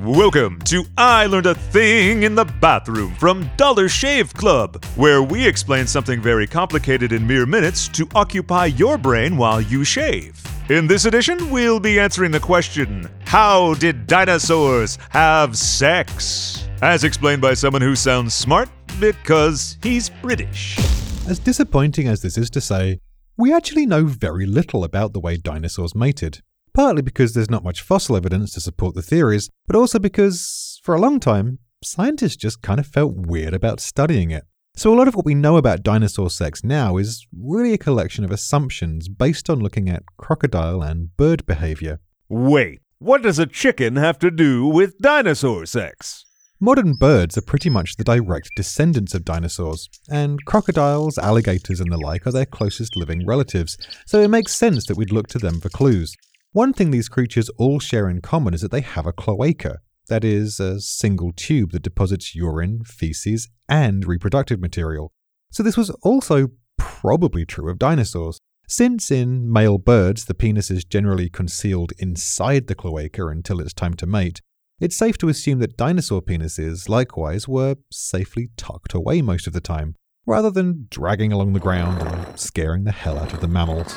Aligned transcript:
Welcome 0.00 0.60
to 0.66 0.84
I 0.96 1.26
Learned 1.26 1.46
a 1.46 1.56
Thing 1.56 2.22
in 2.22 2.36
the 2.36 2.44
Bathroom 2.44 3.16
from 3.16 3.50
Dollar 3.56 3.88
Shave 3.88 4.32
Club, 4.32 4.84
where 4.94 5.24
we 5.24 5.44
explain 5.44 5.88
something 5.88 6.20
very 6.20 6.46
complicated 6.46 7.10
in 7.10 7.26
mere 7.26 7.46
minutes 7.46 7.88
to 7.88 8.06
occupy 8.14 8.66
your 8.66 8.96
brain 8.96 9.36
while 9.36 9.60
you 9.60 9.82
shave. 9.82 10.40
In 10.70 10.86
this 10.86 11.04
edition, 11.04 11.50
we'll 11.50 11.80
be 11.80 11.98
answering 11.98 12.30
the 12.30 12.38
question 12.38 13.10
How 13.24 13.74
did 13.74 14.06
dinosaurs 14.06 14.98
have 15.10 15.58
sex? 15.58 16.68
As 16.80 17.02
explained 17.02 17.42
by 17.42 17.54
someone 17.54 17.82
who 17.82 17.96
sounds 17.96 18.34
smart 18.34 18.68
because 19.00 19.78
he's 19.82 20.10
British. 20.10 20.78
As 21.26 21.40
disappointing 21.40 22.06
as 22.06 22.22
this 22.22 22.38
is 22.38 22.50
to 22.50 22.60
say, 22.60 23.00
we 23.36 23.52
actually 23.52 23.84
know 23.84 24.04
very 24.04 24.46
little 24.46 24.84
about 24.84 25.12
the 25.12 25.18
way 25.18 25.36
dinosaurs 25.36 25.96
mated. 25.96 26.40
Partly 26.78 27.02
because 27.02 27.34
there's 27.34 27.50
not 27.50 27.64
much 27.64 27.82
fossil 27.82 28.14
evidence 28.14 28.52
to 28.52 28.60
support 28.60 28.94
the 28.94 29.02
theories, 29.02 29.50
but 29.66 29.74
also 29.74 29.98
because, 29.98 30.78
for 30.84 30.94
a 30.94 31.00
long 31.00 31.18
time, 31.18 31.58
scientists 31.82 32.36
just 32.36 32.62
kind 32.62 32.78
of 32.78 32.86
felt 32.86 33.16
weird 33.16 33.52
about 33.52 33.80
studying 33.80 34.30
it. 34.30 34.44
So, 34.76 34.94
a 34.94 34.96
lot 34.96 35.08
of 35.08 35.16
what 35.16 35.24
we 35.24 35.34
know 35.34 35.56
about 35.56 35.82
dinosaur 35.82 36.30
sex 36.30 36.62
now 36.62 36.96
is 36.96 37.26
really 37.36 37.72
a 37.72 37.78
collection 37.78 38.22
of 38.22 38.30
assumptions 38.30 39.08
based 39.08 39.50
on 39.50 39.58
looking 39.58 39.88
at 39.88 40.04
crocodile 40.18 40.80
and 40.80 41.16
bird 41.16 41.44
behavior. 41.46 41.98
Wait, 42.28 42.80
what 43.00 43.22
does 43.22 43.40
a 43.40 43.46
chicken 43.46 43.96
have 43.96 44.20
to 44.20 44.30
do 44.30 44.64
with 44.64 45.00
dinosaur 45.00 45.66
sex? 45.66 46.26
Modern 46.60 46.94
birds 46.94 47.36
are 47.36 47.42
pretty 47.42 47.70
much 47.70 47.96
the 47.96 48.04
direct 48.04 48.50
descendants 48.54 49.14
of 49.14 49.24
dinosaurs, 49.24 49.88
and 50.08 50.44
crocodiles, 50.44 51.18
alligators, 51.18 51.80
and 51.80 51.90
the 51.90 51.98
like 51.98 52.24
are 52.24 52.32
their 52.32 52.46
closest 52.46 52.94
living 52.94 53.26
relatives, 53.26 53.76
so 54.06 54.20
it 54.20 54.28
makes 54.28 54.54
sense 54.54 54.86
that 54.86 54.96
we'd 54.96 55.12
look 55.12 55.26
to 55.26 55.40
them 55.40 55.60
for 55.60 55.70
clues. 55.70 56.16
One 56.52 56.72
thing 56.72 56.90
these 56.90 57.10
creatures 57.10 57.50
all 57.50 57.78
share 57.78 58.08
in 58.08 58.22
common 58.22 58.54
is 58.54 58.62
that 58.62 58.70
they 58.70 58.80
have 58.80 59.06
a 59.06 59.12
cloaca, 59.12 59.78
that 60.08 60.24
is, 60.24 60.58
a 60.58 60.80
single 60.80 61.32
tube 61.32 61.72
that 61.72 61.82
deposits 61.82 62.34
urine, 62.34 62.84
feces, 62.84 63.48
and 63.68 64.06
reproductive 64.06 64.58
material. 64.58 65.12
So 65.50 65.62
this 65.62 65.76
was 65.76 65.90
also 66.02 66.48
probably 66.78 67.44
true 67.44 67.70
of 67.70 67.78
dinosaurs. 67.78 68.38
Since 68.66 69.10
in 69.10 69.52
male 69.52 69.78
birds 69.78 70.24
the 70.24 70.34
penis 70.34 70.70
is 70.70 70.84
generally 70.84 71.28
concealed 71.28 71.92
inside 71.98 72.66
the 72.66 72.74
cloaca 72.74 73.26
until 73.26 73.60
it's 73.60 73.74
time 73.74 73.94
to 73.94 74.06
mate, 74.06 74.40
it's 74.80 74.96
safe 74.96 75.18
to 75.18 75.28
assume 75.28 75.58
that 75.58 75.76
dinosaur 75.76 76.22
penises, 76.22 76.88
likewise, 76.88 77.46
were 77.46 77.76
safely 77.90 78.50
tucked 78.56 78.94
away 78.94 79.20
most 79.20 79.46
of 79.46 79.52
the 79.52 79.60
time, 79.60 79.96
rather 80.24 80.50
than 80.50 80.86
dragging 80.90 81.32
along 81.32 81.52
the 81.52 81.60
ground 81.60 82.00
and 82.00 82.38
scaring 82.38 82.84
the 82.84 82.92
hell 82.92 83.18
out 83.18 83.32
of 83.32 83.40
the 83.40 83.48
mammals. 83.48 83.94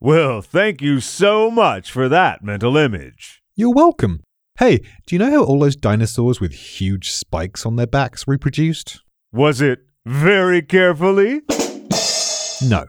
Well, 0.00 0.42
thank 0.42 0.82
you 0.82 1.00
so 1.00 1.50
much 1.50 1.90
for 1.90 2.06
that 2.10 2.44
mental 2.44 2.76
image. 2.76 3.40
You're 3.54 3.72
welcome. 3.72 4.20
Hey, 4.58 4.80
do 5.06 5.14
you 5.14 5.18
know 5.18 5.30
how 5.30 5.44
all 5.44 5.58
those 5.58 5.74
dinosaurs 5.74 6.38
with 6.38 6.52
huge 6.52 7.10
spikes 7.10 7.64
on 7.64 7.76
their 7.76 7.86
backs 7.86 8.28
reproduced? 8.28 9.00
Was 9.32 9.62
it 9.62 9.80
very 10.04 10.60
carefully? 10.60 11.40
No. 12.62 12.84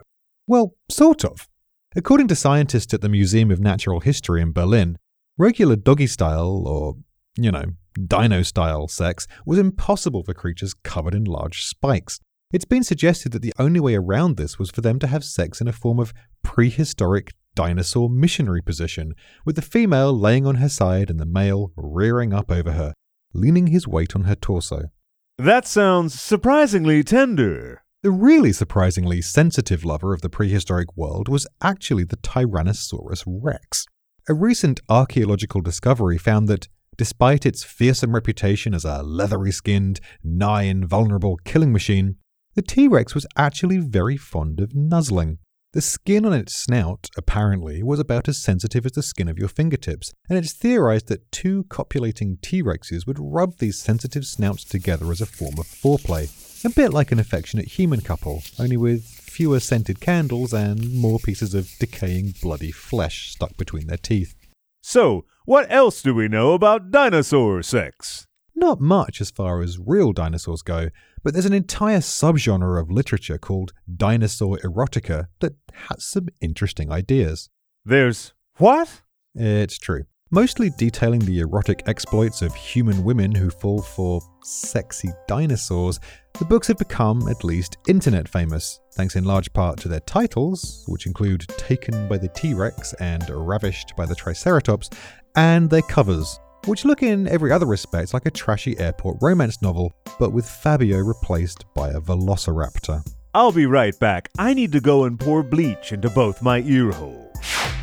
Well, 0.46 0.74
sort 0.90 1.24
of. 1.24 1.48
According 1.96 2.28
to 2.28 2.36
scientists 2.36 2.92
at 2.92 3.00
the 3.00 3.08
Museum 3.08 3.50
of 3.50 3.58
Natural 3.58 4.00
History 4.00 4.42
in 4.42 4.52
Berlin, 4.52 4.98
regular 5.38 5.76
doggy 5.76 6.06
style, 6.06 6.68
or, 6.68 6.96
you 7.38 7.50
know, 7.50 7.64
dino 8.06 8.42
style 8.42 8.86
sex 8.86 9.26
was 9.46 9.58
impossible 9.58 10.24
for 10.24 10.34
creatures 10.34 10.74
covered 10.84 11.14
in 11.14 11.24
large 11.24 11.64
spikes. 11.64 12.20
It's 12.50 12.64
been 12.64 12.84
suggested 12.84 13.32
that 13.32 13.42
the 13.42 13.52
only 13.58 13.80
way 13.80 13.94
around 13.94 14.36
this 14.36 14.58
was 14.58 14.70
for 14.70 14.80
them 14.80 14.98
to 15.00 15.06
have 15.06 15.22
sex 15.22 15.60
in 15.60 15.68
a 15.68 15.72
form 15.72 15.98
of 15.98 16.14
prehistoric 16.42 17.32
dinosaur 17.54 18.08
missionary 18.08 18.62
position, 18.62 19.14
with 19.44 19.56
the 19.56 19.62
female 19.62 20.16
laying 20.16 20.46
on 20.46 20.56
her 20.56 20.68
side 20.68 21.10
and 21.10 21.18
the 21.18 21.26
male 21.26 21.72
rearing 21.76 22.32
up 22.32 22.50
over 22.50 22.72
her, 22.72 22.94
leaning 23.34 23.68
his 23.68 23.88
weight 23.88 24.14
on 24.14 24.22
her 24.24 24.36
torso. 24.36 24.90
That 25.38 25.66
sounds 25.66 26.20
surprisingly 26.20 27.02
tender. 27.02 27.82
The 28.02 28.12
really 28.12 28.52
surprisingly 28.52 29.20
sensitive 29.20 29.84
lover 29.84 30.14
of 30.14 30.20
the 30.20 30.30
prehistoric 30.30 30.96
world 30.96 31.28
was 31.28 31.48
actually 31.60 32.04
the 32.04 32.16
Tyrannosaurus 32.16 33.24
rex. 33.26 33.84
A 34.28 34.34
recent 34.34 34.80
archaeological 34.88 35.60
discovery 35.60 36.16
found 36.16 36.46
that, 36.46 36.68
despite 36.96 37.44
its 37.44 37.64
fearsome 37.64 38.14
reputation 38.14 38.72
as 38.72 38.84
a 38.84 39.02
leathery 39.02 39.50
skinned, 39.50 40.00
nigh 40.22 40.62
invulnerable 40.62 41.38
killing 41.44 41.72
machine, 41.72 42.16
the 42.54 42.62
T 42.62 42.86
Rex 42.86 43.14
was 43.14 43.26
actually 43.36 43.78
very 43.78 44.16
fond 44.16 44.60
of 44.60 44.74
nuzzling. 44.74 45.38
The 45.74 45.82
skin 45.82 46.24
on 46.24 46.32
its 46.32 46.54
snout, 46.54 47.10
apparently, 47.14 47.82
was 47.82 48.00
about 48.00 48.26
as 48.26 48.42
sensitive 48.42 48.86
as 48.86 48.92
the 48.92 49.02
skin 49.02 49.28
of 49.28 49.38
your 49.38 49.48
fingertips, 49.48 50.14
and 50.26 50.38
it's 50.38 50.54
theorized 50.54 51.08
that 51.08 51.30
two 51.30 51.64
copulating 51.64 52.38
T 52.40 52.62
Rexes 52.62 53.06
would 53.06 53.18
rub 53.20 53.58
these 53.58 53.78
sensitive 53.78 54.24
snouts 54.24 54.64
together 54.64 55.10
as 55.10 55.20
a 55.20 55.26
form 55.26 55.58
of 55.58 55.66
foreplay, 55.66 56.30
a 56.64 56.70
bit 56.70 56.94
like 56.94 57.12
an 57.12 57.18
affectionate 57.18 57.66
human 57.66 58.00
couple, 58.00 58.42
only 58.58 58.78
with 58.78 59.04
fewer 59.04 59.60
scented 59.60 60.00
candles 60.00 60.54
and 60.54 60.94
more 60.94 61.18
pieces 61.18 61.52
of 61.52 61.70
decaying 61.78 62.36
bloody 62.40 62.72
flesh 62.72 63.32
stuck 63.32 63.54
between 63.58 63.88
their 63.88 63.98
teeth. 63.98 64.34
So, 64.80 65.26
what 65.44 65.70
else 65.70 66.00
do 66.00 66.14
we 66.14 66.28
know 66.28 66.54
about 66.54 66.90
dinosaur 66.90 67.62
sex? 67.62 68.26
Not 68.58 68.80
much 68.80 69.20
as 69.20 69.30
far 69.30 69.62
as 69.62 69.78
real 69.78 70.12
dinosaurs 70.12 70.62
go, 70.62 70.88
but 71.22 71.32
there's 71.32 71.46
an 71.46 71.52
entire 71.52 72.00
subgenre 72.00 72.80
of 72.80 72.90
literature 72.90 73.38
called 73.38 73.72
dinosaur 73.96 74.58
erotica 74.64 75.28
that 75.38 75.54
has 75.72 76.04
some 76.04 76.26
interesting 76.40 76.90
ideas. 76.90 77.50
There's 77.84 78.32
what? 78.56 79.02
It's 79.36 79.78
true. 79.78 80.06
Mostly 80.32 80.70
detailing 80.76 81.20
the 81.20 81.38
erotic 81.38 81.84
exploits 81.86 82.42
of 82.42 82.52
human 82.52 83.04
women 83.04 83.32
who 83.32 83.48
fall 83.48 83.80
for 83.80 84.20
sexy 84.42 85.10
dinosaurs, 85.28 86.00
the 86.40 86.44
books 86.44 86.66
have 86.66 86.78
become, 86.78 87.28
at 87.28 87.44
least, 87.44 87.78
internet 87.86 88.28
famous, 88.28 88.80
thanks 88.94 89.14
in 89.14 89.22
large 89.22 89.52
part 89.52 89.78
to 89.78 89.88
their 89.88 90.00
titles, 90.00 90.84
which 90.88 91.06
include 91.06 91.46
Taken 91.58 92.08
by 92.08 92.18
the 92.18 92.28
T 92.30 92.54
Rex 92.54 92.92
and 92.94 93.22
Ravished 93.22 93.94
by 93.96 94.04
the 94.04 94.16
Triceratops, 94.16 94.90
and 95.36 95.70
their 95.70 95.82
covers, 95.82 96.40
which 96.66 96.84
look 96.84 97.02
in 97.02 97.28
every 97.28 97.52
other 97.52 97.66
respect 97.66 98.14
like 98.14 98.26
a 98.26 98.30
trashy 98.30 98.78
airport 98.78 99.18
romance 99.20 99.62
novel, 99.62 99.92
but 100.18 100.32
with 100.32 100.48
Fabio 100.48 100.98
replaced 100.98 101.64
by 101.74 101.90
a 101.90 102.00
velociraptor. 102.00 103.04
I'll 103.34 103.52
be 103.52 103.66
right 103.66 103.98
back. 103.98 104.28
I 104.38 104.54
need 104.54 104.72
to 104.72 104.80
go 104.80 105.04
and 105.04 105.18
pour 105.18 105.42
bleach 105.42 105.92
into 105.92 106.10
both 106.10 106.42
my 106.42 106.60
ear 106.60 106.90
holes. 106.90 107.36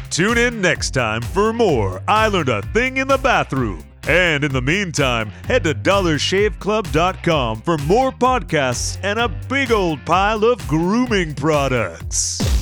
Tune 0.10 0.38
in 0.38 0.62
next 0.62 0.92
time 0.92 1.22
for 1.22 1.52
more 1.52 2.02
I 2.08 2.28
Learned 2.28 2.50
a 2.50 2.62
Thing 2.62 2.98
in 2.98 3.08
the 3.08 3.18
Bathroom. 3.18 3.84
And 4.08 4.44
in 4.44 4.52
the 4.52 4.62
meantime, 4.62 5.30
head 5.46 5.64
to 5.64 5.74
dollarshaveclub.com 5.74 7.62
for 7.62 7.78
more 7.80 8.12
podcasts 8.12 9.00
and 9.02 9.18
a 9.20 9.28
big 9.28 9.72
old 9.72 10.06
pile 10.06 10.44
of 10.46 10.66
grooming 10.68 11.34
products. 11.34 12.55